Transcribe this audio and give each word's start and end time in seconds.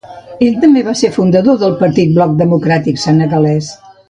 Ell 0.45 0.55
també 0.63 0.81
va 0.87 0.93
ser 1.01 1.11
el 1.11 1.13
fundador 1.17 1.59
del 1.65 1.77
partit 1.83 2.17
Bloc 2.19 2.35
democràtic 2.43 3.05
senegalès. 3.05 3.71